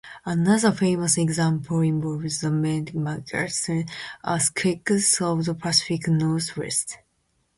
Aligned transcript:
Another 0.25 0.71
famous 0.71 1.15
example 1.15 1.81
involves 1.81 2.41
the 2.41 2.47
megathrust 2.47 3.87
earthquakes 4.25 5.21
of 5.21 5.45
the 5.45 5.53
Pacific 5.53 6.07
Northwest. 6.07 6.97